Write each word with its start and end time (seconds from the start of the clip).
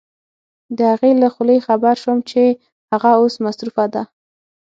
د 0.77 0.79
هغې 0.91 1.11
له 1.21 1.27
خولې 1.33 1.57
خبر 1.67 1.95
شوم 2.03 2.17
چې 2.29 2.43
هغه 2.91 3.09
اوس 3.19 3.35
مصروفه 3.45 3.85
ده. 3.93 4.03